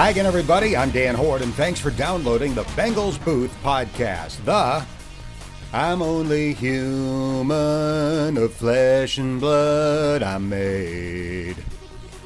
[0.00, 0.78] Hi again, everybody.
[0.78, 4.42] I'm Dan Hoard, and thanks for downloading the Bengals Booth podcast.
[4.46, 4.82] The
[5.74, 11.56] I'm only human of flesh and blood I'm made.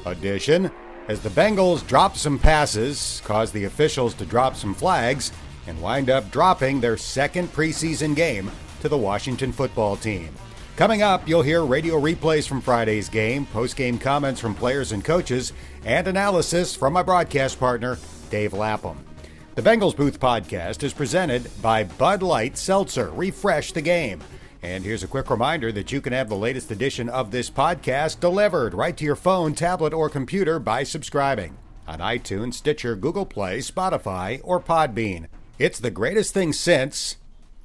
[0.05, 0.71] Edition
[1.09, 5.33] as the Bengals drop some passes, cause the officials to drop some flags,
[5.67, 8.49] and wind up dropping their second preseason game
[8.79, 10.33] to the Washington football team.
[10.77, 15.05] Coming up, you'll hear radio replays from Friday's game, post game comments from players and
[15.05, 15.53] coaches,
[15.85, 17.97] and analysis from my broadcast partner,
[18.29, 19.05] Dave Lapham.
[19.53, 23.11] The Bengals Booth podcast is presented by Bud Light Seltzer.
[23.11, 24.19] Refresh the game.
[24.63, 28.19] And here's a quick reminder that you can have the latest edition of this podcast
[28.19, 31.55] delivered right to your phone, tablet, or computer by subscribing
[31.87, 35.27] on iTunes, Stitcher, Google Play, Spotify, or Podbean.
[35.59, 37.17] It's the greatest thing since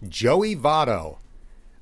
[0.06, 1.16] Joey Votto.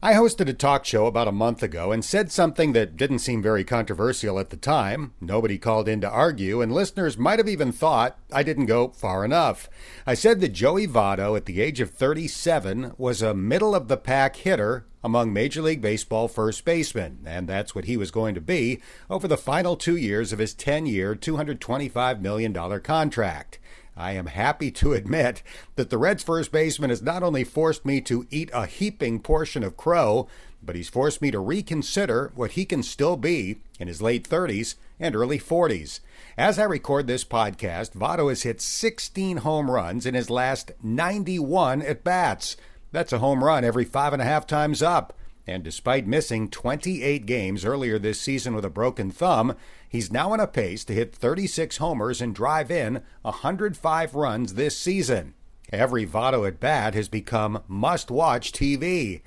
[0.00, 3.42] I hosted a talk show about a month ago and said something that didn't seem
[3.42, 5.12] very controversial at the time.
[5.20, 9.24] Nobody called in to argue, and listeners might have even thought I didn't go far
[9.24, 9.68] enough.
[10.06, 13.96] I said that Joey Votto, at the age of 37, was a middle of the
[13.96, 18.40] pack hitter among Major League Baseball first basemen, and that's what he was going to
[18.40, 23.58] be over the final two years of his 10 year, $225 million contract.
[23.98, 25.42] I am happy to admit
[25.74, 29.64] that the Reds first baseman has not only forced me to eat a heaping portion
[29.64, 30.28] of crow,
[30.62, 34.76] but he's forced me to reconsider what he can still be in his late 30s
[34.98, 36.00] and early 40s.
[36.36, 41.82] As I record this podcast, Votto has hit 16 home runs in his last 91
[41.82, 42.56] at bats.
[42.92, 45.17] That's a home run every five and a half times up.
[45.48, 49.56] And despite missing 28 games earlier this season with a broken thumb,
[49.88, 54.76] he's now on a pace to hit 36 homers and drive in 105 runs this
[54.76, 55.32] season.
[55.72, 59.22] Every Votto at bat has become must watch TV.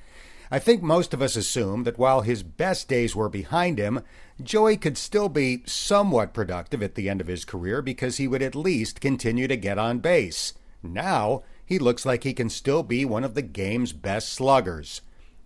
[0.51, 4.01] I think most of us assume that while his best days were behind him,
[4.43, 8.43] Joey could still be somewhat productive at the end of his career because he would
[8.43, 10.53] at least continue to get on base.
[10.83, 15.01] Now, he looks like he can still be one of the game's best sluggers.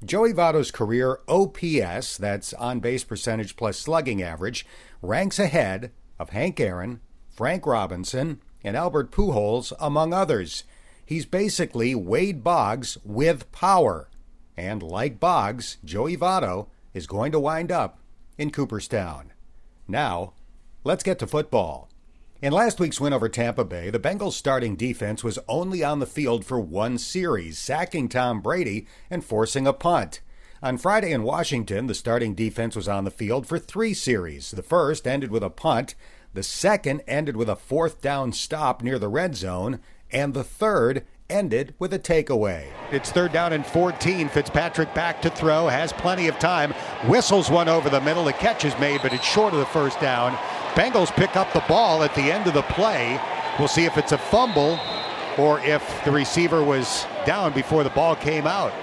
[0.06, 4.64] Joey Votto's career OPS, that's on base percentage plus slugging average,
[5.02, 10.64] ranks ahead of Hank Aaron, Frank Robinson, and Albert Pujols, among others.
[11.04, 14.10] He's basically Wade Boggs with power.
[14.56, 17.98] And like Boggs, Joey Votto is going to wind up
[18.38, 19.34] in Cooperstown.
[19.88, 20.34] Now,
[20.84, 21.90] let's get to football.
[22.42, 26.06] In last week's win over Tampa Bay, the Bengals' starting defense was only on the
[26.06, 30.20] field for one series, sacking Tom Brady and forcing a punt.
[30.62, 34.52] On Friday in Washington, the starting defense was on the field for three series.
[34.52, 35.96] The first ended with a punt,
[36.34, 39.80] the second ended with a fourth down stop near the red zone,
[40.12, 42.66] and the third ended with a takeaway.
[42.92, 44.30] It's third down and 14.
[44.30, 46.74] Fitzpatrick back to throw, has plenty of time,
[47.08, 48.26] whistles one over the middle.
[48.26, 50.38] The catch is made, but it's short of the first down.
[50.76, 53.18] Bengals pick up the ball at the end of the play.
[53.58, 54.78] We'll see if it's a fumble
[55.38, 58.74] or if the receiver was down before the ball came out.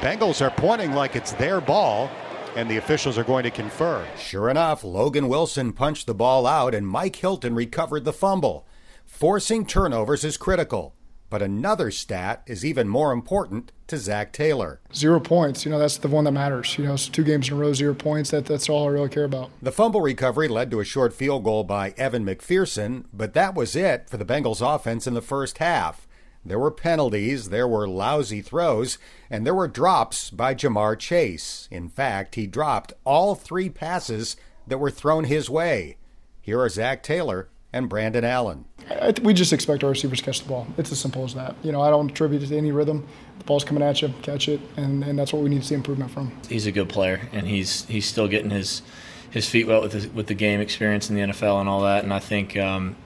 [0.00, 2.10] Bengals are pointing like it's their ball,
[2.56, 4.06] and the officials are going to confer.
[4.18, 8.66] Sure enough, Logan Wilson punched the ball out, and Mike Hilton recovered the fumble.
[9.06, 10.94] Forcing turnovers is critical.
[11.30, 14.80] But another stat is even more important to Zac Taylor.
[14.92, 15.64] Zero points.
[15.64, 16.76] You know, that's the one that matters.
[16.76, 18.30] You know, it's two games in a row, zero points.
[18.30, 19.50] That, that's all I really care about.
[19.62, 23.76] The fumble recovery led to a short field goal by Evan McPherson, but that was
[23.76, 26.08] it for the Bengals offense in the first half.
[26.44, 28.98] There were penalties, there were lousy throws,
[29.28, 31.68] and there were drops by Ja'Marr Chase.
[31.70, 34.36] In fact, he dropped all three passes
[34.66, 35.98] that were thrown his way.
[36.40, 38.64] Here are Zac Taylor and Brandon Allen.
[38.88, 40.66] I, we just expect our receivers to catch the ball.
[40.76, 41.54] It's as simple as that.
[41.62, 43.06] You know, I don't attribute it to any rhythm.
[43.38, 45.74] The ball's coming at you, catch it, and, and that's what we need to see
[45.74, 46.32] improvement from.
[46.48, 48.82] He's a good player, and he's he's still getting his
[49.30, 52.02] his feet wet with the, with the game experience in the NFL and all that.
[52.02, 52.96] And I think, um,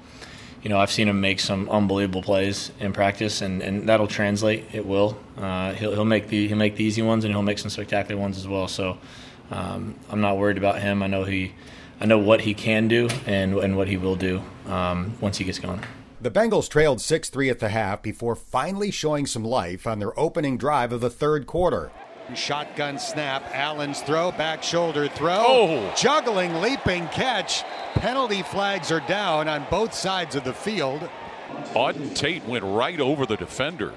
[0.63, 4.65] you know, I've seen him make some unbelievable plays in practice, and, and that'll translate.
[4.73, 5.19] It will.
[5.37, 8.19] Uh, he'll he'll make the he'll make the easy ones, and he'll make some spectacular
[8.19, 8.69] ones as well.
[8.69, 8.97] So
[9.51, 11.03] um, I'm not worried about him.
[11.03, 11.53] I know he
[12.01, 15.45] I know what he can do and, and what he will do um, once he
[15.45, 15.81] gets going.
[16.21, 20.19] The Bengals trailed 6 3 at the half before finally showing some life on their
[20.19, 21.91] opening drive of the third quarter.
[22.35, 25.95] Shotgun snap, Allen's throw, back shoulder throw, oh.
[25.95, 27.63] juggling, leaping catch.
[27.95, 31.07] Penalty flags are down on both sides of the field.
[31.75, 33.93] Auden Tate went right over the defender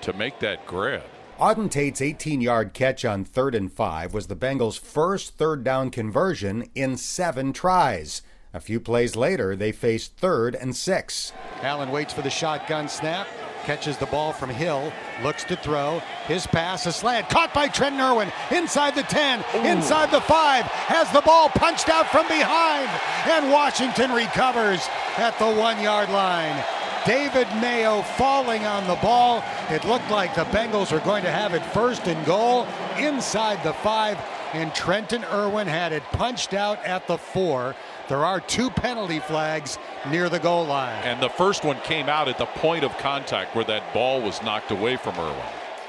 [0.00, 1.02] to make that grab.
[1.38, 5.90] Auden Tate's 18 yard catch on third and five was the Bengals' first third down
[5.90, 8.22] conversion in seven tries.
[8.54, 11.32] A few plays later, they faced third and six.
[11.60, 13.28] Allen waits for the shotgun snap,
[13.64, 14.90] catches the ball from Hill,
[15.22, 16.00] looks to throw.
[16.26, 19.58] His pass, a slant, caught by Trenton Irwin inside the 10, Ooh.
[19.66, 22.88] inside the 5, has the ball punched out from behind,
[23.28, 24.80] and Washington recovers
[25.18, 26.64] at the one yard line.
[27.04, 29.42] David Mayo falling on the ball.
[29.70, 32.66] It looked like the Bengals were going to have it first and goal
[32.98, 34.18] inside the 5,
[34.54, 37.74] and Trenton Irwin had it punched out at the 4.
[38.08, 39.76] There are two penalty flags
[40.08, 41.04] near the goal line.
[41.04, 44.42] And the first one came out at the point of contact where that ball was
[44.42, 45.36] knocked away from Irwin.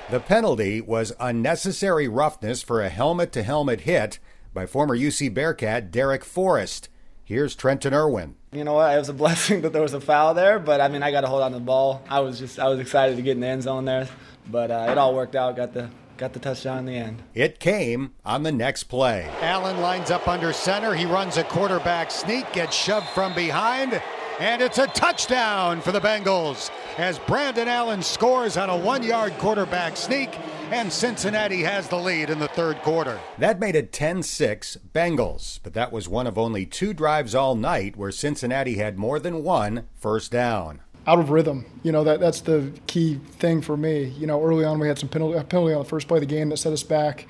[0.09, 4.19] The penalty was unnecessary roughness for a helmet to helmet hit
[4.53, 6.89] by former UC Bearcat Darrick Forrest.
[7.23, 8.35] Here's Trenton Irwin.
[8.51, 8.93] You know what?
[8.93, 11.21] It was a blessing that there was a foul there, but I mean, I got
[11.21, 12.03] to hold on to the ball.
[12.09, 14.09] I was just, I was excited to get in the end zone there,
[14.51, 15.55] but uh, it all worked out.
[15.55, 15.89] Got the
[16.19, 17.23] got the touchdown in the end.
[17.33, 19.31] It came on the next play.
[19.39, 20.93] Allen lines up under center.
[20.93, 24.01] He runs a quarterback sneak, gets shoved from behind,
[24.37, 29.31] and it's a touchdown for the Bengals as Brandon Allen scores on a one yard
[29.37, 30.37] quarterback sneak,
[30.71, 33.17] and Cincinnati has the lead in the third quarter.
[33.37, 37.55] That made it 10 6 Bengals, but that was one of only two drives all
[37.55, 41.65] night where Cincinnati had more than one first down out of rhythm.
[41.81, 44.03] You know, that that's the key thing for me.
[44.03, 46.27] You know, early on we had some penalty, penalty on the first play of the
[46.27, 47.25] game that set us back.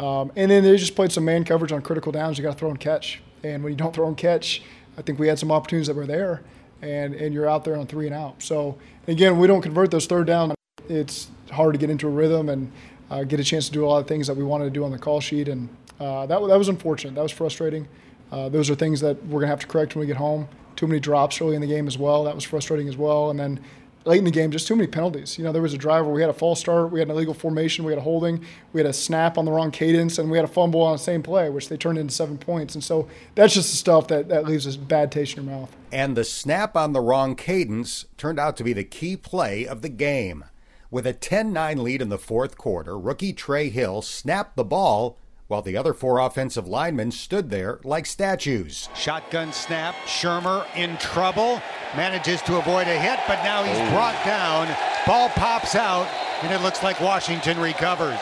[0.00, 2.38] Um, and then they just played some man coverage on critical downs.
[2.38, 3.22] You got to throw and catch.
[3.44, 4.62] And when you don't throw and catch,
[4.98, 6.42] I think we had some opportunities that were there,
[6.82, 8.42] and, and you're out there on three and out.
[8.42, 10.54] So, again, we don't convert those third down.
[10.88, 12.72] It's hard to get into a rhythm and
[13.10, 14.84] uh, get a chance to do a lot of things that we wanted to do
[14.84, 15.48] on the call sheet.
[15.48, 15.68] And
[16.00, 17.14] uh, that, that was unfortunate.
[17.14, 17.86] That was frustrating.
[18.32, 20.48] Uh, those are things that we're going to have to correct when we get home
[20.80, 22.24] too many drops early in the game as well.
[22.24, 23.28] That was frustrating as well.
[23.28, 23.60] And then
[24.06, 25.36] late in the game, just too many penalties.
[25.36, 27.14] You know, there was a drive where we had a false start, we had an
[27.14, 28.42] illegal formation, we had a holding,
[28.72, 30.98] we had a snap on the wrong cadence, and we had a fumble on the
[30.98, 32.74] same play, which they turned into seven points.
[32.74, 35.76] And so that's just the stuff that, that leaves a bad taste in your mouth.
[35.92, 39.82] And the snap on the wrong cadence turned out to be the key play of
[39.82, 40.46] the game.
[40.90, 45.18] With a 10 9 lead in the fourth quarter, rookie Trey Hill snapped the ball
[45.50, 48.88] while the other four offensive linemen stood there like statues.
[48.94, 49.96] Shotgun snap.
[50.06, 51.60] Shurmur in trouble.
[51.96, 53.90] Manages to avoid a hit, but now he's oh.
[53.90, 54.68] brought down.
[55.06, 56.06] Ball pops out,
[56.42, 58.20] and it looks like Washington recovers.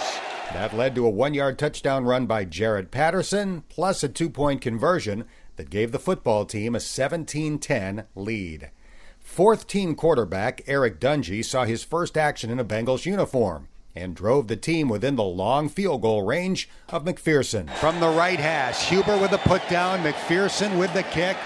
[0.55, 4.63] That led to a one yard touchdown run by Jaret Patterson, plus a two point
[4.63, 5.27] conversion
[5.57, 8.71] that gave the football team a 17 10 lead.
[9.19, 14.49] Fourth team quarterback Eric Dungey saw his first action in a Bengals uniform and drove
[14.49, 17.71] the team within the long field goal range of McPherson.
[17.77, 21.37] From the right hash, Huber with the put down, McPherson with the kick.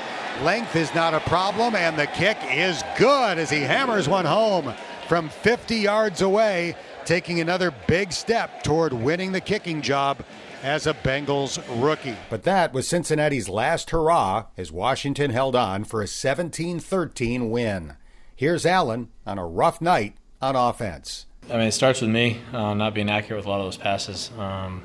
[0.42, 4.74] Length is not a problem, and the kick is good as he hammers one home
[5.08, 10.24] from 50 yards away, taking another big step toward winning the kicking job
[10.62, 12.16] as a Bengals rookie.
[12.30, 17.96] But that was Cincinnati's last hurrah as Washington held on for a 17 13 win.
[18.34, 21.26] Here's Allen on a rough night on offense.
[21.50, 23.76] I mean, it starts with me uh, not being accurate with a lot of those
[23.76, 24.30] passes.
[24.38, 24.82] Um,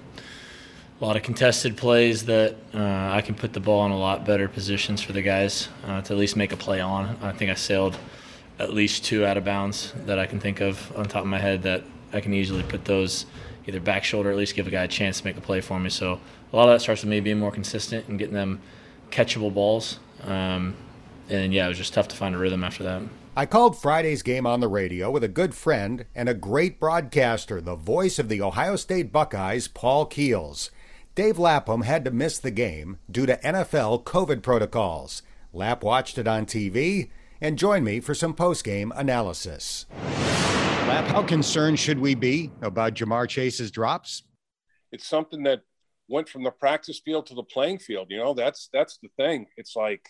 [1.00, 4.25] a lot of contested plays that uh, I can put the ball in a lot
[4.25, 7.15] better positions for the guys uh, to at least make a play on.
[7.21, 7.98] I think I sailed
[8.57, 11.38] at least two out of bounds that I can think of on top of my
[11.38, 13.27] head that I can easily put those
[13.68, 15.62] either back shoulder, or at least give a guy a chance to make a play
[15.62, 15.92] for me.
[15.92, 16.19] So
[16.51, 18.62] a lot of that starts with me being more consistent and getting them
[19.12, 20.00] catchable balls.
[20.24, 20.75] Um,
[21.30, 23.03] and yeah, it was just tough to find a rhythm after that.
[23.38, 27.62] I called Friday's game on the radio with a good friend and a great broadcaster,
[27.62, 30.72] the voice of the Ohio State Buckeyes, Paul Keels.
[31.13, 35.22] Dave Lapham had to miss the game due to NFL COVID protocols.
[35.54, 39.86] Lap watched it on TV and joined me for some post-game analysis.
[40.01, 44.24] Lap, how concerned should we be about Ja'Marr Chase's drops?
[44.91, 45.62] It's something that
[46.08, 48.08] went from the practice field to the playing field.
[48.10, 49.46] You know, that's that's the thing.
[49.58, 50.10] It's like,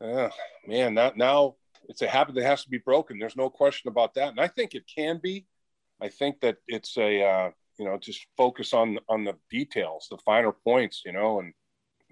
[0.00, 0.28] uh,
[0.68, 1.56] man, that now
[1.88, 3.18] it's a habit that has to be broken.
[3.18, 5.46] There's no question about that, and I think it can be.
[6.00, 10.18] I think that it's a uh, you know just focus on on the details, the
[10.18, 11.52] finer points, you know, and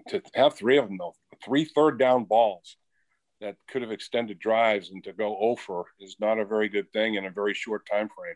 [0.09, 2.77] to have three of them though, three third down balls
[3.41, 7.15] that could have extended drives and to go over is not a very good thing
[7.15, 8.35] in a very short time frame.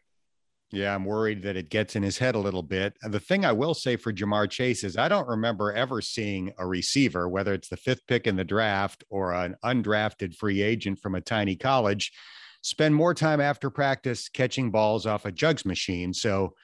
[0.74, 2.98] Yeah, I'm worried that it gets in his head a little bit.
[3.03, 6.65] The thing I will say for Ja'Marr Chase is I don't remember ever seeing a
[6.65, 11.13] receiver, whether it's the fifth pick in the draft or an undrafted free agent from
[11.13, 12.12] a tiny college,
[12.63, 16.12] spend more time after practice catching balls off a jugs machine.
[16.12, 16.56] So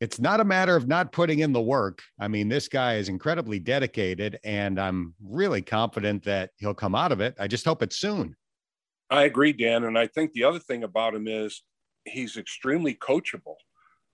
[0.00, 2.00] it's not a matter of not putting in the work.
[2.18, 7.12] I mean, this guy is incredibly dedicated, and I'm really confident that he'll come out
[7.12, 7.34] of it.
[7.38, 8.34] I just hope it's soon.
[9.10, 9.84] I agree, Dan.
[9.84, 11.62] And I think the other thing about him is
[12.08, 13.56] he's extremely coachable.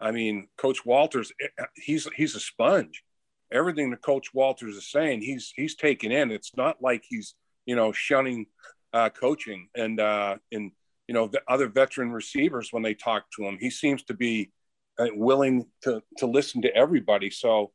[0.01, 3.05] I mean, Coach Walters, eh, he's he's a sponge.
[3.53, 6.31] Everything that Coach Walters is saying, he's he's taking in.
[6.31, 7.35] It's not like he's
[7.67, 8.47] you know shunning
[8.93, 10.73] uh, coaching and uh, and
[11.09, 13.59] you know, the other veteran receivers when they talk to him.
[13.61, 14.51] He seems to be
[14.99, 17.31] uh, willing to to listen to everybody.
[17.31, 17.73] So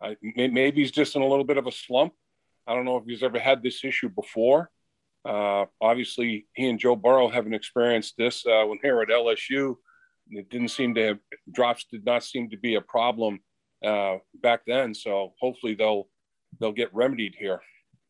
[0.00, 2.12] uh, maybe he's just in a little bit of a slump.
[2.66, 4.70] I don't know if he's ever had this issue before.
[5.28, 9.76] Uh, obviously, he and Joe Burrow haven't experienced this uh, when they were at LSU.
[10.30, 11.18] It didn't seem to have
[11.52, 13.40] drops did not seem to be a problem
[13.84, 14.94] uh, back then.
[14.94, 16.08] So hopefully they'll
[16.58, 17.60] they'll get remedied here.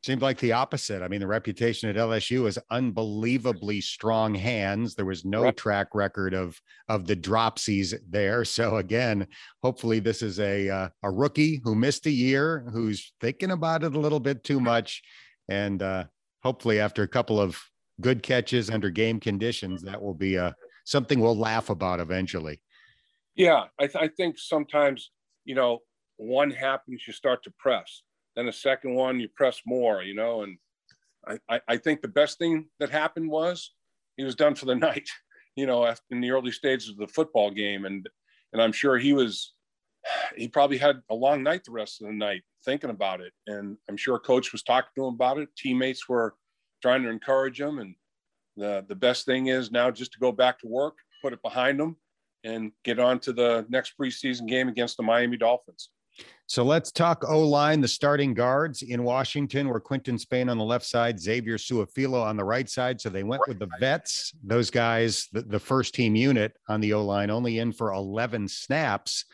[0.04, 1.02] Seemed like the opposite.
[1.02, 4.94] I mean, the reputation at LSU is unbelievably strong hands.
[4.94, 5.56] There was no right.
[5.56, 8.44] track record of of the dropsies there.
[8.44, 9.26] So again,
[9.60, 13.96] hopefully this is a uh, a rookie who missed a year, who's thinking about it
[13.96, 15.02] a little bit too much,
[15.48, 16.04] and uh,
[16.42, 17.60] hopefully after a couple of
[18.00, 20.52] good catches under game conditions, that will be a uh,
[20.84, 22.60] something we'll laugh about eventually.
[23.36, 25.10] Yeah, I, th- I think sometimes
[25.44, 25.80] you know
[26.16, 28.02] one happens, you start to press
[28.38, 30.42] then the second one, you press more, you know.
[30.42, 30.58] And
[31.48, 33.72] I, I think the best thing that happened was
[34.16, 35.08] he was done for the night,
[35.56, 37.84] you know, in the early stages of the football game.
[37.84, 38.08] And
[38.52, 39.54] and I'm sure he was
[40.36, 43.32] he probably had a long night the rest of the night thinking about it.
[43.46, 45.48] And I'm sure coach was talking to him about it.
[45.56, 46.34] Teammates were
[46.82, 47.78] trying to encourage him.
[47.78, 47.94] And
[48.56, 51.80] the the best thing is now just to go back to work, put it behind
[51.80, 51.96] him,
[52.44, 55.90] and get on to the next preseason game against the Miami Dolphins.
[56.46, 60.64] So let's talk O line, the starting guards in Washington were Quinton Spain on the
[60.64, 63.00] left side, Xavier Su'a-Filo on the right side.
[63.00, 66.94] So they went with the vets, those guys, the, the first team unit on the
[66.94, 69.26] O line, only in for 11 snaps.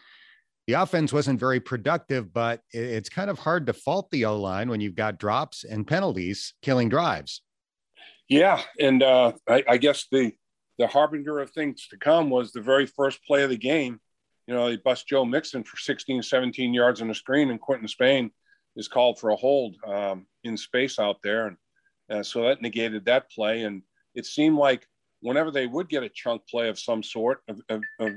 [0.67, 4.69] The offense wasn't very productive, but it's kind of hard to fault the O line
[4.71, 7.43] when you've got drops and penalties killing drives.
[8.29, 8.63] Yeah.
[8.81, 10.33] And uh, I, I guess the,
[10.79, 14.01] the harbinger of things to come was the very first play of the game
[14.47, 17.89] you know, they bust Joe Mixon for 16, 17 yards on the screen, and Quinton
[17.89, 18.31] Spain
[18.77, 21.47] is called for a hold um, in space out there.
[21.47, 21.57] And
[22.11, 23.63] uh, so that negated that play.
[23.63, 23.83] And
[24.15, 24.87] it seemed like
[25.21, 28.13] whenever they would get a chunk play of some sort, of, of, of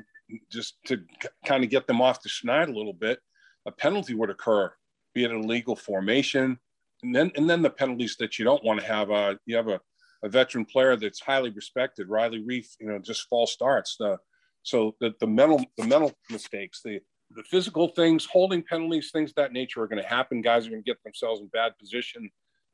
[0.51, 1.01] just to
[1.45, 3.19] kind of get them off the schneid a little bit,
[3.65, 4.71] a penalty would occur,
[5.13, 6.59] be it a legal formation.
[7.03, 9.67] And then, and then the penalties that you don't want to have, uh, you have
[9.67, 9.79] a,
[10.23, 13.97] a veteran player that's highly respected, Riley Reiff, you know, just false starts.
[13.99, 14.17] The,
[14.63, 16.99] so the, the mental the mental mistakes, the
[17.31, 20.41] the physical things, holding penalties, things that nature are going to happen.
[20.41, 22.29] Guys are going to get themselves in bad position,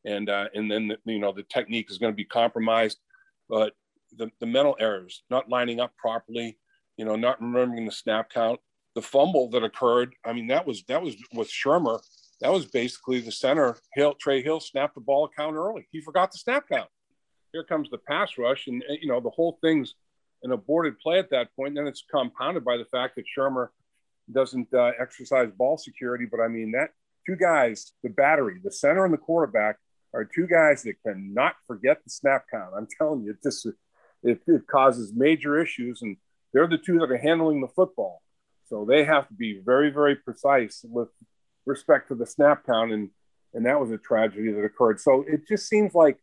[0.05, 2.97] and uh, and then the, you know the technique is going to be compromised.
[3.49, 3.73] But
[4.17, 6.57] the, the mental errors, not lining up properly,
[6.97, 8.59] you know, not remembering the snap count,
[8.95, 10.15] the fumble that occurred.
[10.25, 12.01] I mean, that was that was with Shurmur.
[12.41, 13.77] That was basically the center.
[13.93, 15.87] Hill Trey Hill snapped the ball count early.
[15.91, 16.89] He forgot the snap count.
[17.51, 19.95] Here comes the pass rush, and you know the whole thing's
[20.43, 21.69] an aborted play at that point.
[21.69, 23.69] And then it's compounded by the fact that Shurmur
[24.31, 26.25] doesn't uh, exercise ball security.
[26.29, 26.89] But I mean, that
[27.25, 29.77] two guys, the battery, the center and the quarterback,
[30.13, 32.73] are two guys that cannot forget the snap count.
[32.77, 33.65] I'm telling you, it just
[34.23, 36.17] it, it causes major issues, and
[36.53, 38.21] they're the two that are handling the football.
[38.65, 41.09] So they have to be very, very precise with
[41.65, 43.09] respect to the snap count, and
[43.53, 44.99] and that was a tragedy that occurred.
[44.99, 46.17] So it just seems like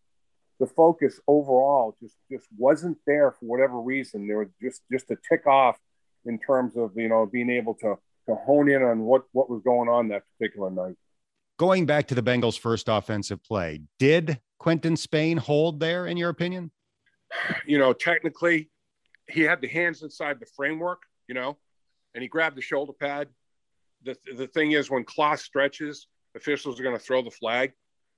[0.59, 4.27] the focus overall just just wasn't there for whatever reason.
[4.27, 5.79] There was just just a tick off
[6.25, 7.97] in terms of you know being able to
[8.29, 10.97] to hone in on what what was going on that particular night.
[11.59, 16.31] Going back to the Bengals' first offensive play, did Quinton Spain hold there in your
[16.31, 16.71] opinion?
[17.67, 18.71] You know, technically,
[19.31, 21.03] he had the hands inside the framework.
[21.29, 21.59] You know,
[22.15, 23.29] and he grabbed the shoulder pad.
[24.05, 27.73] The the thing is, when Kloss stretches, officials are going to throw the flag.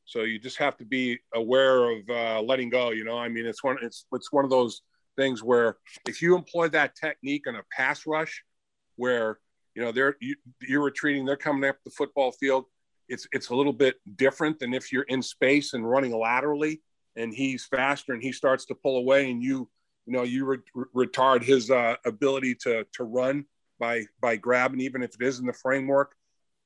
[0.05, 2.91] So you just have to be aware of uh, letting go.
[2.91, 4.83] You know, I mean, it's one it's it's one of those
[5.17, 5.77] things where
[6.07, 8.43] if you employ that technique on a pass rush,
[8.97, 9.39] where
[9.75, 12.65] you know they're you, you're retreating, they're coming up the football field.
[13.09, 16.83] It's it's a little bit different than if you're in space and running laterally,
[17.17, 19.69] and he's faster and he starts to pull away, and you
[20.07, 23.45] you know you re- retard his uh, ability to to run
[23.79, 26.15] by by grabbing, even if it is in the framework.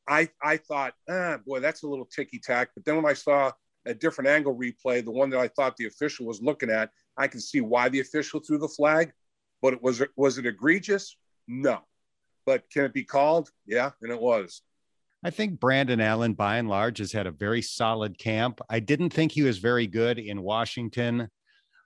[0.08, 2.70] I I thought, ah, boy, that's a little ticky tack.
[2.74, 3.52] But then when I saw
[3.86, 7.28] a different angle replay, the one that I thought the official was looking at, I
[7.28, 9.12] can see why the official threw the flag.
[9.62, 11.16] But it was was it egregious?
[11.48, 11.80] No.
[12.44, 13.50] But can it be called?
[13.66, 14.62] Yeah, and it was.
[15.24, 18.60] I think Brandon Allen, by and large, has had a very solid camp.
[18.70, 21.28] I didn't think he was very good in Washington.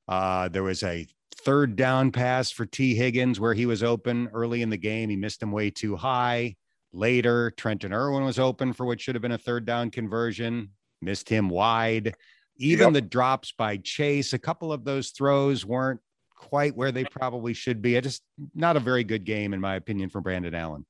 [0.07, 4.62] Uh, there was a third down pass for Tee Higgins where he was open early
[4.62, 5.08] in the game.
[5.08, 6.56] He missed him way too high.
[6.92, 10.70] Later, Trenton Irwin was open for what should have been a third down conversion,
[11.00, 12.14] missed him wide.
[12.56, 12.94] Even yep.
[12.94, 16.00] the drops by Chase, a couple of those throws weren't
[16.34, 17.96] quite where they probably should be.
[17.96, 18.22] It just
[18.54, 20.84] not a very good game, in my opinion, for Brandon Allen.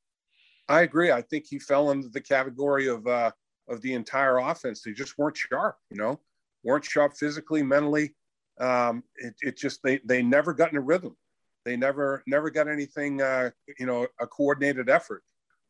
[0.68, 1.11] I agree.
[1.12, 3.32] I think he fell into the category of uh,
[3.68, 4.82] of the entire offense.
[4.82, 6.20] They just weren't sharp, you know,
[6.64, 8.14] weren't sharp physically, mentally.
[8.61, 11.17] Um, it, it just they they never got in a rhythm.
[11.64, 15.23] They never never got anything, uh, you know, a coordinated effort.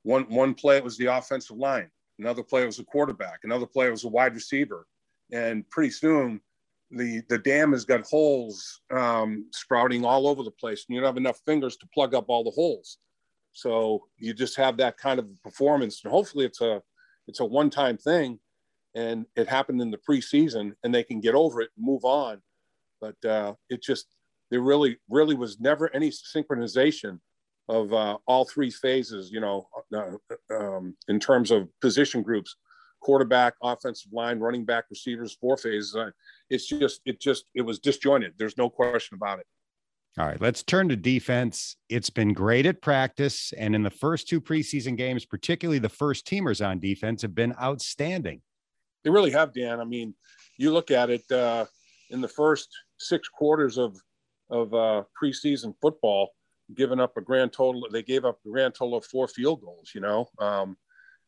[0.02, 3.66] One one play it was the offensive line, another play it was a quarterback, another
[3.66, 4.86] play it was a wide receiver,
[5.32, 6.40] and pretty soon
[6.90, 11.08] the the dam has got holes um, sprouting all over the place, and you don't
[11.08, 12.98] have enough fingers to plug up all the holes.
[13.52, 16.82] So you just have that kind of performance, and hopefully it's a
[17.26, 18.40] it's a one time thing,
[18.94, 22.40] and it happened in the preseason, and they can get over it and move on.
[23.00, 24.06] But uh, it just
[24.50, 27.18] there really really was never any synchronization
[27.68, 29.30] of uh, all three phases.
[29.30, 30.16] You know, uh,
[30.54, 32.56] um, in terms of position groups
[33.00, 35.96] quarterback, offensive line, running back, receivers, four phases.
[36.50, 38.34] It's just, it just, it was disjointed.
[38.38, 39.46] There's no question about it.
[40.18, 41.76] All right, let's turn to defense.
[41.88, 46.26] It's been great at practice, and in the first two preseason games, particularly the first
[46.26, 48.42] teamers on defense, have been outstanding.
[49.04, 49.80] They really have, Dan.
[49.80, 50.14] I mean,
[50.58, 51.66] you look at it uh,
[52.10, 52.68] in the first
[53.00, 53.96] six quarters of
[54.50, 56.30] of uh, preseason football,
[56.74, 57.86] giving up a grand total.
[57.90, 59.90] They gave up a grand total of four field goals.
[59.94, 60.76] You know, um,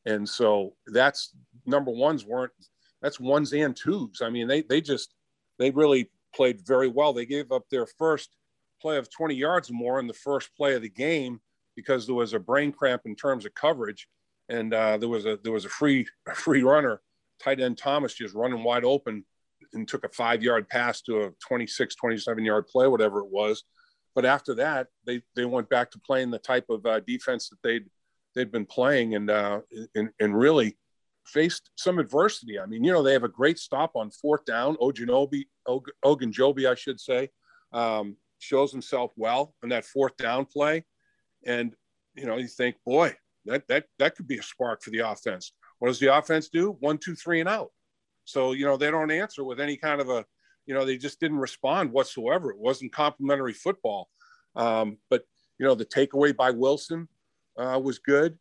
[0.06, 1.34] and so that's
[1.66, 2.52] number ones weren't
[3.00, 4.22] that's ones and twos.
[4.22, 5.14] I mean, they they just
[5.58, 7.12] they really played very well.
[7.12, 8.30] They gave up their first
[8.80, 11.40] play of 20 yards or more in the first play of the game
[11.76, 14.08] because there was a brain cramp in terms of coverage,
[14.48, 17.00] and uh, there was a there was a free a free runner,
[17.42, 19.24] tight end Thomas just running wide open
[19.74, 23.64] and took a five yard pass to a 26, 27 yard play, whatever it was.
[24.14, 27.62] But after that, they they went back to playing the type of uh, defense that
[27.62, 27.86] they'd
[28.34, 29.60] they'd been playing and uh,
[29.94, 30.76] and, and really
[31.26, 32.58] faced some adversity.
[32.58, 34.76] I mean, you know, they have a great stop on fourth down.
[34.76, 37.30] Ojanobi, Og- Ogunjobi, I should say,
[37.72, 40.84] um, shows himself well in that fourth down play.
[41.44, 41.74] And,
[42.14, 43.14] you know, you think, boy,
[43.46, 45.52] that, that, that could be a spark for the offense.
[45.78, 46.76] What does the offense do?
[46.80, 47.70] One, two, three, and out.
[48.24, 50.24] So, you know, they don't answer with any kind of a,
[50.66, 52.50] you know, they just didn't respond whatsoever.
[52.50, 54.08] It wasn't complimentary football.
[54.54, 55.24] Um, but,
[55.58, 57.08] you know, the takeaway by Wilson
[57.58, 58.38] uh, was good.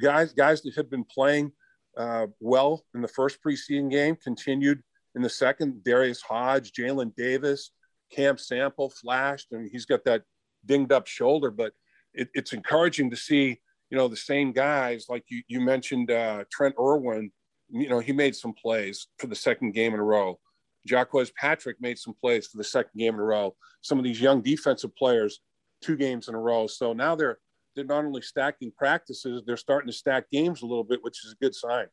[0.00, 1.52] Guys, guys that had been playing–
[1.96, 4.82] uh, well in the first preseason game, continued
[5.14, 5.82] in the second.
[5.84, 7.70] Darius Hodge, Jalen Davis,
[8.12, 10.22] Cam Sample flashed, and he's got that
[10.64, 11.50] dinged up shoulder.
[11.50, 11.72] But
[12.14, 13.60] it, it's encouraging to see,
[13.90, 17.30] you know, the same guys like you, you mentioned uh, Trent Irwin.
[17.70, 20.38] You know, he made some plays for the second game in a row.
[20.86, 23.56] Jacques Patrick made some plays for the second game in a row.
[23.80, 25.40] Some of these young defensive players,
[25.80, 26.66] two games in a row.
[26.66, 27.38] So now they're
[27.74, 31.32] they're not only stacking practices, they're starting to stack games a little bit, which is
[31.32, 31.86] a good sign.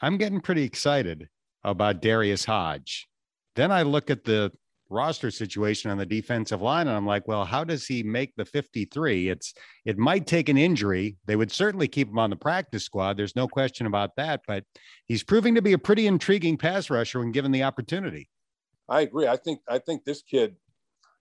[0.00, 1.28] I'm getting pretty excited
[1.62, 3.06] about Darius Hodge.
[3.54, 4.50] Then I look at the
[4.94, 8.44] roster situation on the defensive line and I'm like, well, how does he make the
[8.44, 9.28] 53?
[9.28, 9.52] It's
[9.84, 11.16] it might take an injury.
[11.26, 13.16] They would certainly keep him on the practice squad.
[13.16, 14.64] There's no question about that, but
[15.06, 18.30] he's proving to be a pretty intriguing pass rusher when given the opportunity.
[18.88, 19.26] I agree.
[19.26, 20.56] I think I think this kid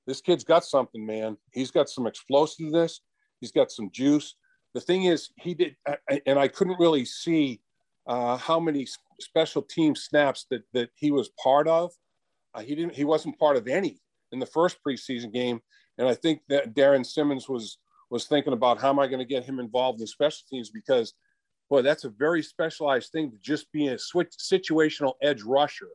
[0.06, 1.38] this kid's got something, man.
[1.52, 3.02] He's got some explosiveness.
[3.40, 4.36] He's got some juice.
[4.74, 5.76] The thing is, he did,
[6.26, 7.62] and I couldn't really see
[8.08, 8.88] uh, how many
[9.22, 11.92] special team snaps that that he was part of.
[12.54, 12.96] Uh, he didn't.
[12.96, 15.60] He wasn't part of any in the first preseason game,
[15.98, 17.78] and I think that Darrin Simmons was
[18.10, 21.14] was thinking about how am I going to get him involved in special teams because,
[21.70, 25.90] boy, that's a very specialized thing to just be a switch situational edge rusher,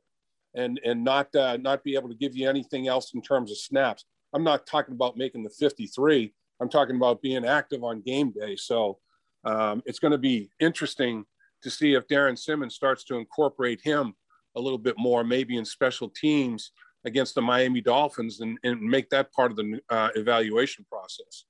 [0.54, 3.58] and and not uh, not be able to give you anything else in terms of
[3.58, 4.04] snaps.
[4.34, 6.34] I'm not talking about making the 53.
[6.60, 8.56] I'm talking about being active on game day.
[8.56, 8.98] So
[9.44, 11.24] um, it's going to be interesting
[11.62, 14.14] to see if Darrin Simmons starts to incorporate him
[14.58, 16.72] a little bit more, maybe in special teams
[17.04, 21.44] against the Miami Dolphins, and, and make that part of the uh, evaluation process.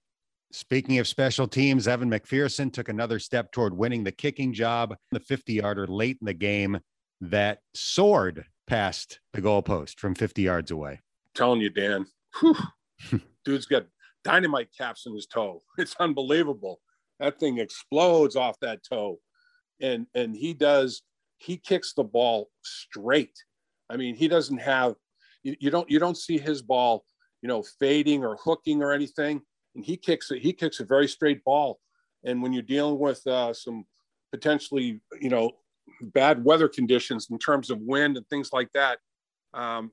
[0.52, 5.20] Speaking of special teams, Evan McPherson took another step toward winning the kicking job, the
[5.20, 6.78] 50 yarder late in the game
[7.20, 10.92] that soared past the goalpost from 50 yards away.
[10.92, 12.06] I'm telling you, Dan,
[13.44, 13.86] dude's got
[14.24, 15.62] dynamite caps in his toe.
[15.76, 16.80] It's unbelievable.
[17.20, 19.18] That thing explodes off that toe.
[19.80, 21.02] And and he does
[21.38, 23.36] he kicks the ball straight.
[23.90, 24.94] I mean, he doesn't have
[25.42, 27.04] you, you don't you don't see his ball,
[27.42, 29.40] you know, fading or hooking or anything.
[29.74, 31.80] And he kicks it, he kicks a very straight ball.
[32.24, 33.86] And when you're dealing with uh, some
[34.32, 35.52] potentially, you know,
[36.00, 38.98] bad weather conditions in terms of wind and things like that,
[39.54, 39.92] um,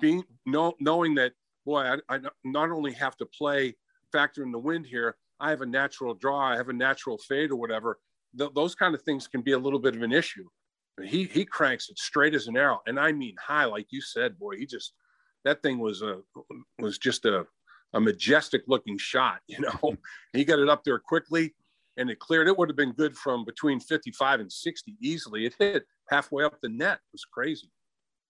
[0.00, 1.32] being know, knowing that
[1.64, 3.76] boy, I, I not only have to play
[4.10, 7.50] factor in the wind here, I have a natural draw, I have a natural fade
[7.50, 7.98] or whatever.
[8.36, 10.48] Th- those kind of things can be a little bit of an issue.
[11.04, 14.38] He he cranks it straight as an arrow, and I mean high, like you said,
[14.38, 14.56] boy.
[14.56, 14.92] He just
[15.44, 16.20] that thing was a
[16.78, 17.46] was just a
[17.94, 19.40] a majestic looking shot.
[19.46, 19.96] You know,
[20.32, 21.54] he got it up there quickly,
[21.96, 22.48] and it cleared.
[22.48, 25.46] It would have been good from between 55 and 60 easily.
[25.46, 26.94] It hit halfway up the net.
[26.94, 27.70] It was crazy.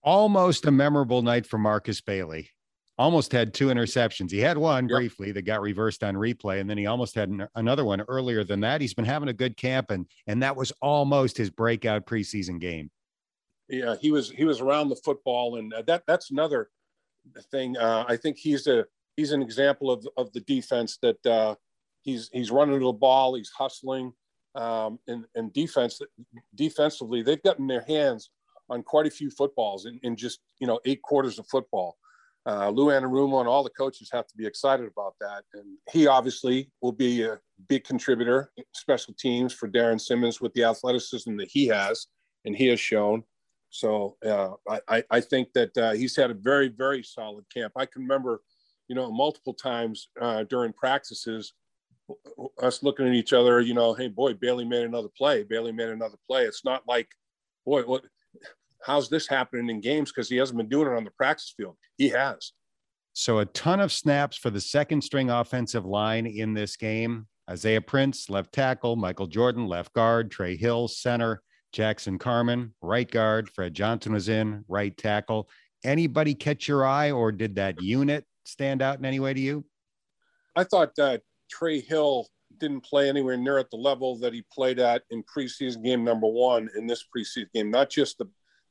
[0.02, 2.50] Almost a memorable night for Markus Bailey.
[2.98, 4.30] Almost had two interceptions.
[4.30, 4.96] He had one yep.
[4.96, 8.42] briefly that got reversed on replay, and then he almost had an, another one earlier
[8.42, 8.80] than that.
[8.80, 12.90] He's been having a good camp, and and that was almost his breakout preseason game.
[13.68, 16.70] Yeah, he was he was around the football, and uh, that that's another
[17.50, 17.76] thing.
[17.76, 18.84] Uh, I think he's a
[19.16, 21.54] he's an example of of the defense that uh,
[22.02, 24.12] he's he's running to the ball, he's hustling,
[24.54, 26.00] um, and and defense
[26.54, 28.30] defensively they've gotten their hands
[28.70, 31.96] on quite a few footballs in, in just you know eight quarters of football.
[32.46, 36.06] Uh, Lou Anarumo and all the coaches have to be excited about that, and he
[36.06, 41.48] obviously will be a big contributor, special teams for Darrin Simmons with the athleticism that
[41.50, 42.06] he has
[42.44, 43.22] and he has shown.
[43.70, 44.52] So uh,
[44.88, 47.74] I, I think that uh, he's had a very, very solid camp.
[47.76, 48.40] I can remember,
[48.88, 51.52] you know, multiple times uh, during practices,
[52.62, 55.42] us looking at each other, you know, hey, boy, Bailey made another play.
[55.42, 56.44] Bailey made another play.
[56.44, 57.08] It's not like,
[57.66, 58.04] boy, what,
[58.84, 60.10] how's this happening in games?
[60.10, 61.76] Because he hasn't been doing it on the practice field.
[61.96, 62.52] He has.
[63.12, 67.26] So a ton of snaps for the second string offensive line in this game.
[67.50, 73.48] Isaiah Prince, left tackle, Michael Jordan, left guard, Trey Hill, center, Jackson Carman, right guard.
[73.50, 75.48] Fred Johnson was in, right tackle.
[75.84, 79.64] Anybody catch your eye, or did that unit stand out in any way to you?
[80.56, 82.26] I thought that Trey Hill
[82.58, 86.26] didn't play anywhere near at the level that he played at in preseason game number
[86.26, 87.70] one in this preseason game.
[87.70, 88.28] Not just the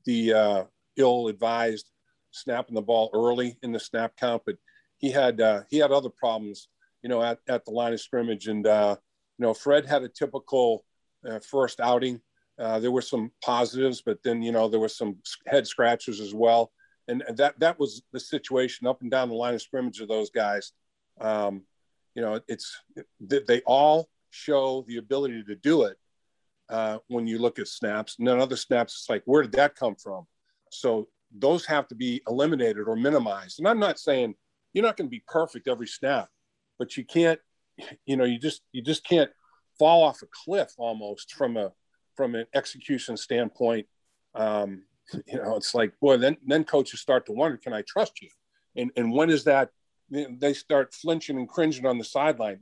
[0.08, 0.63] the uh,
[0.96, 1.91] ill-advised
[2.32, 4.56] snapping the ball early in the snap count, but
[4.98, 6.70] he had uh, he had other problems,
[7.04, 8.48] you know, at, at the line of scrimmage.
[8.48, 8.96] And uh,
[9.38, 10.84] you know, Fred had a typical
[11.28, 12.22] uh, first outing
[12.60, 16.34] uh, there were some positives, but then you know there were some head scratches as
[16.34, 16.72] well,
[17.08, 20.32] and that that was the situation up and down the line of scrimmage of those
[20.32, 20.72] guys.
[21.22, 21.63] Um,
[22.15, 22.82] you know, it's
[23.20, 25.98] they all show the ability to do it
[26.69, 28.15] uh, when you look at snaps.
[28.19, 30.25] And then other snaps, it's like where did that come from?
[30.71, 33.60] So those have to be eliminated or minimized.
[33.60, 34.36] And I'm not saying
[34.73, 36.30] you're not going to be perfect every snap,
[36.80, 37.39] but you can't,
[38.06, 39.32] you know, you just you just can't
[39.77, 41.71] fall off a cliff almost from a
[42.17, 43.86] from an execution standpoint,
[44.36, 44.84] um,
[45.27, 48.30] you know, it's like, boy, then then coaches start to wonder, can I trust you?
[48.75, 49.69] And and when is that?
[50.10, 52.60] They start flinching and cringing on the sideline.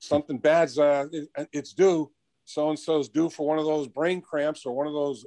[0.00, 2.10] something bad's uh, it, it's due.
[2.46, 5.26] So and so's due for one of those brain cramps or one of those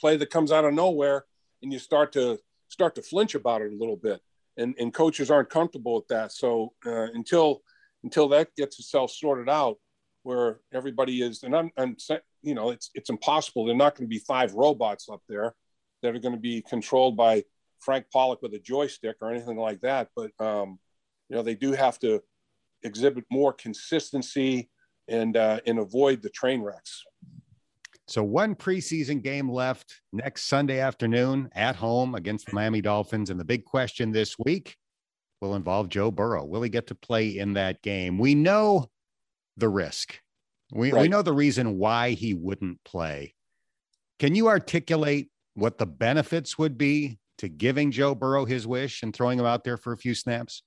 [0.00, 1.24] play that comes out of nowhere,
[1.62, 4.20] and you start to start to flinch about it a little bit.
[4.56, 6.32] And and coaches aren't comfortable with that.
[6.32, 7.62] So uh, until
[8.02, 9.76] until that gets itself sorted out,
[10.22, 11.96] where everybody is, and I'm, I'm
[12.42, 13.64] you know, it's it's impossible.
[13.64, 15.54] They're not going to be five robots up there
[16.02, 17.44] that are going to be controlled by
[17.80, 20.08] Frank Pollack with a joystick or anything like that.
[20.16, 20.78] But um,
[21.28, 22.22] you know, they do have to
[22.82, 24.70] exhibit more consistency
[25.08, 27.04] and uh, and avoid the train wrecks.
[28.06, 33.38] So one preseason game left next Sunday afternoon at home against the Miami Dolphins, and
[33.38, 34.76] the big question this week
[35.42, 36.44] will involve Joe Burrow.
[36.44, 38.18] Will he get to play in that game?
[38.18, 38.86] We know
[39.58, 40.18] the risk.
[40.72, 41.02] We, right.
[41.02, 43.34] we know the reason why he wouldn't play.
[44.18, 49.14] Can you articulate what the benefits would be to giving Joe Burrow his wish and
[49.14, 50.62] throwing him out there for a few snaps?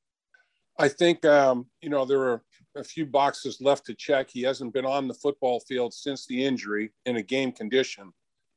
[0.79, 2.43] I think, um, you know, there are
[2.75, 4.29] a few boxes left to check.
[4.29, 8.11] He hasn't been on the football field since the injury in a game condition,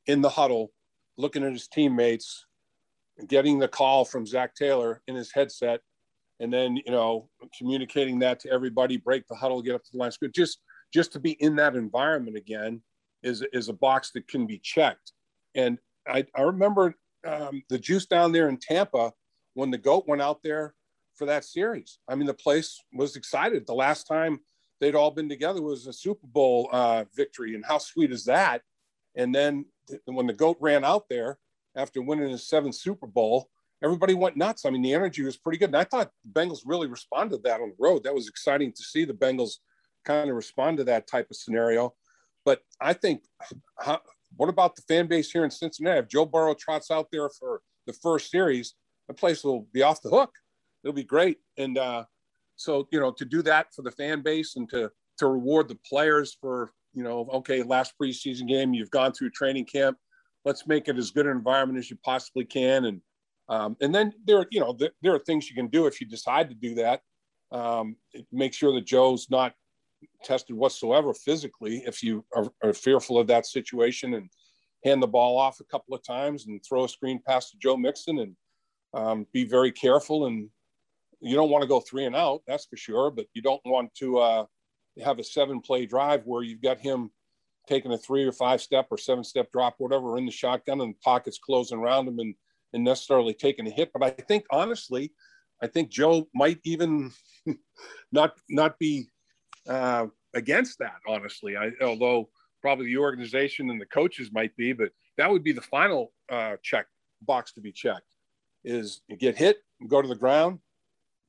[0.07, 0.72] in the huddle,
[1.16, 2.46] looking at his teammates,
[3.29, 5.81] getting the call from Zac Taylor in his headset,
[6.40, 9.98] and then, you know, communicating that to everybody, break the huddle, get up to the
[9.98, 10.11] line.
[10.35, 10.59] Just
[10.92, 12.83] just to be in that environment again
[13.22, 15.12] is is a box that can be checked.
[15.55, 16.94] And I, I remember
[17.27, 19.12] um, the juice down there in Tampa
[19.55, 20.74] when the goat went out there
[21.16, 21.98] for that series.
[22.09, 23.66] I mean, the place was excited.
[23.66, 24.40] The last time
[24.81, 28.62] they'd all been together was a Super Bowl uh, victory, and how sweet is that?
[29.16, 29.66] And then
[30.07, 31.38] when the goat ran out there
[31.77, 33.48] after winning his seventh Super Bowl,
[33.83, 34.64] everybody went nuts.
[34.64, 37.42] I mean, the energy was pretty good, and I thought the Bengals really responded to
[37.42, 38.05] that on the road.
[38.05, 39.59] That was exciting to see the Bengals
[40.05, 41.94] kind of respond to that type of scenario.
[42.44, 43.22] But I think,
[43.79, 44.00] how,
[44.37, 46.00] what about the fan base here in Cincinnati?
[46.00, 48.74] If Joe Burrow trots out there for the first series,
[49.09, 50.33] the place will be off the hook.
[50.85, 51.38] It'll be great.
[51.57, 52.05] And uh,
[52.57, 55.79] so, you know, to do that for the fan base and to to reward the
[55.88, 59.97] players for, you know, okay, last preseason game, you've gone through training camp.
[60.44, 62.87] Let's make it as good an environment as you possibly can.
[62.87, 63.01] And
[63.49, 66.49] um, and then there, you know, there are things you can do if you decide
[66.49, 67.01] to do that.
[67.53, 67.97] Um,
[68.33, 69.55] make sure that Joe's not
[70.23, 74.29] tested whatsoever physically if you are, are, fearful of that situation and
[74.85, 77.77] hand the ball off a couple of times and throw a screen pass to Joe
[77.77, 78.37] Mixon and
[78.92, 80.27] um, be very careful.
[80.27, 80.49] And
[81.25, 83.95] you don't want to go three and out, that's for sure, but you don't want
[83.95, 84.45] to uh,
[85.03, 87.11] have a seven play drive where you've got him
[87.67, 90.95] taking a three or five step or seven step drop, whatever, in the shotgun and
[90.95, 92.35] the pockets closing around him and,
[92.73, 93.91] and necessarily taking a hit.
[93.93, 95.13] But I think honestly,
[95.63, 97.11] I think Joe might even
[98.13, 99.09] not not be
[99.69, 100.97] uh, against that.
[101.09, 102.29] Honestly, I, although
[102.61, 106.57] probably the organization and the coaches might be, but that would be the final uh,
[106.63, 106.87] check
[107.23, 108.03] box to be checked.
[108.65, 109.59] Is you get hit,
[109.89, 110.59] go to the ground,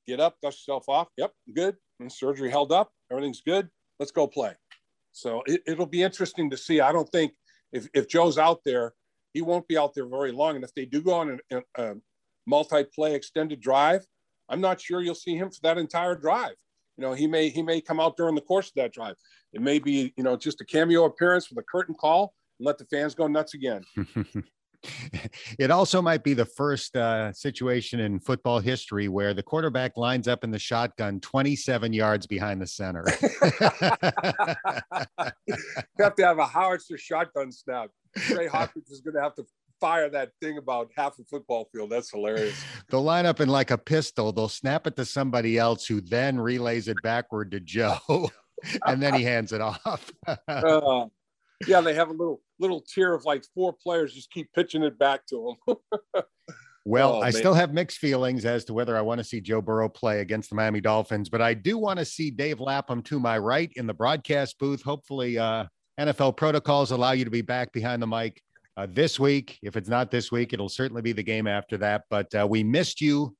[0.07, 1.07] get up, dust yourself off.
[1.17, 1.75] Yep, good.
[1.99, 2.91] And surgery held up.
[3.11, 3.69] Everything's good.
[3.99, 4.53] Let's go play.
[5.11, 6.81] So it, it'll be interesting to see.
[6.81, 7.33] I don't think
[7.71, 8.93] if, if Joe's out there,
[9.33, 10.55] he won't be out there very long.
[10.55, 11.93] And if they do go on a, a
[12.45, 14.05] multi-play extended drive,
[14.49, 16.55] I'm not sure you'll see him for that entire drive.
[16.97, 19.15] You know, he may he may come out during the course of that drive.
[19.51, 22.77] It may be you know just a cameo appearance with a curtain call and let
[22.77, 23.83] the fans go nuts again.
[25.59, 30.27] it also might be the first uh, situation in football history where the quarterback lines
[30.27, 33.05] up in the shotgun 27 yards behind the center.
[35.47, 35.55] you
[35.99, 37.89] have to have a howitzer shotgun snap.
[38.15, 39.45] Trey Hopkins is going to have to
[39.79, 41.89] fire that thing about half a football field.
[41.89, 42.63] That's hilarious.
[42.89, 44.31] They'll line up in like a pistol.
[44.31, 47.99] They'll snap it to somebody else who then relays it backward to Joe,
[48.85, 50.11] and then he hands it off.
[50.47, 51.05] uh,
[51.67, 54.97] yeah, they have a little little tier of like four players just keep pitching it
[54.97, 55.77] back to them.
[56.85, 57.33] well, oh, I man.
[57.33, 60.49] still have mixed feelings as to whether I want to see Joe Burrow play against
[60.49, 63.87] the Miami Dolphins, but I do want to see Dave Lapham to my right in
[63.87, 64.81] the broadcast booth.
[64.81, 65.65] Hopefully, uh,
[65.99, 68.41] NFL protocols allow you to be back behind the mic
[68.77, 69.57] uh, this week.
[69.61, 72.03] If it's not this week, it'll certainly be the game after that.
[72.09, 73.35] But uh, we missed you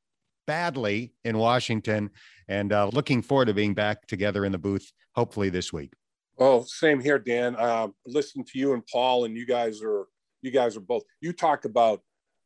[0.48, 2.10] badly in Washington
[2.48, 5.94] and uh, looking forward to being back together in the booth, hopefully this week.
[6.38, 7.56] Oh, same here, Dan.
[7.56, 10.08] Uh, listen to you and Paul, and you guys are
[10.42, 11.04] you guys are both.
[11.22, 12.02] You talk about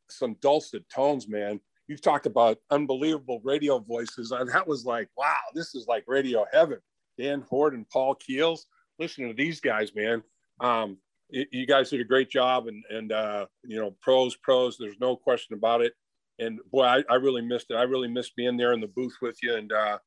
[0.10, 1.60] some dulcet tones, man.
[1.88, 4.32] You talk about unbelievable radio voices.
[4.32, 6.78] And that was like, wow, this is like radio heaven.
[7.18, 8.68] Dan Hoard and Paul Keels.
[9.00, 10.24] Listen to these guys, man.
[10.62, 10.98] Um,
[11.30, 14.78] it, you guys did a great job, and and uh, you know, pros, pros.
[14.78, 15.94] There's no question about it.
[16.40, 17.76] And boy, I, I really missed it.
[17.76, 19.56] I really missed being there in the booth with you.
[19.56, 19.98] And uh,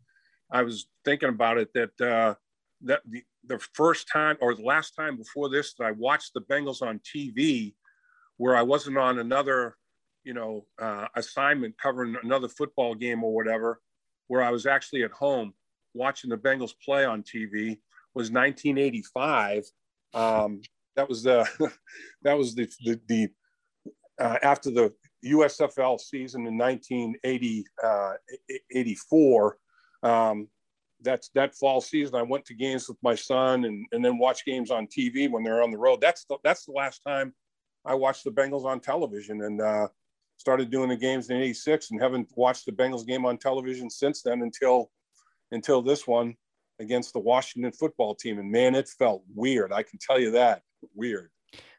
[0.50, 2.34] I was thinking about it that uh,
[2.82, 3.00] the,
[3.46, 7.00] the first time or the last time before this that I watched the Bengals on
[7.00, 7.74] TV,
[8.36, 9.76] where I wasn't on another,
[10.24, 13.80] you know, uh, assignment covering another football game or whatever,
[14.28, 15.54] where I was actually at home
[15.94, 17.78] watching the Bengals play on TV
[18.14, 19.64] was 1985.
[20.14, 20.60] Um,
[20.96, 21.48] that was the
[22.22, 23.28] that was the the, the
[24.20, 24.92] uh, after the
[25.24, 29.58] USFL season in 1984.
[30.02, 30.48] Uh, um,
[31.02, 32.14] that's that fall season.
[32.14, 35.42] I went to games with my son and, and then watch games on TV when
[35.42, 36.00] they're on the road.
[36.00, 37.34] That's the, that's the last time
[37.84, 39.88] I watched the Bengals on television and uh,
[40.36, 44.22] started doing the games in '86 and haven't watched the Bengals game on television since
[44.22, 44.90] then until
[45.50, 46.34] until this one
[46.78, 48.38] against the Washington football team.
[48.38, 49.72] And man, it felt weird.
[49.72, 50.62] I can tell you that
[50.94, 51.30] weird.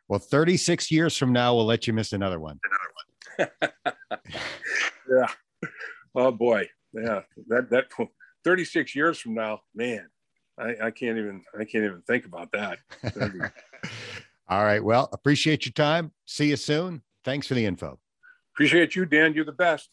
[0.07, 2.59] Well, 36 years from now, we'll let you miss another one.
[3.37, 4.19] Another one.
[5.09, 5.27] yeah.
[6.15, 6.69] Oh boy.
[6.93, 7.21] Yeah.
[7.47, 7.89] That that
[8.43, 10.07] 36 years from now, man,
[10.57, 12.79] I, I can't even I can't even think about that.
[14.49, 14.83] All right.
[14.83, 16.11] Well, appreciate your time.
[16.25, 17.01] See you soon.
[17.23, 17.99] Thanks for the info.
[18.53, 19.33] Appreciate you, Dan.
[19.33, 19.89] You're the best.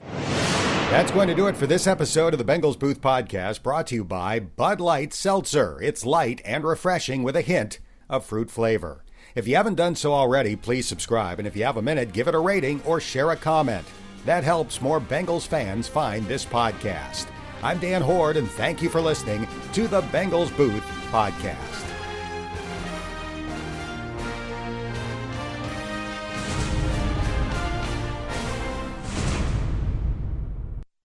[0.91, 3.95] That's going to do it for this episode of the Bengals Booth Podcast, brought to
[3.95, 5.81] you by Bud Light Seltzer.
[5.81, 9.05] It's light and refreshing with a hint of fruit flavor.
[9.37, 12.27] If you haven't done so already, please subscribe, and if you have a minute, give
[12.27, 13.87] it a rating or share a comment.
[14.27, 17.29] That helps more Bengals fans find this podcast.
[17.63, 21.90] I'm Dan Hoard, and thank you for listening to the Bengals Booth Podcast.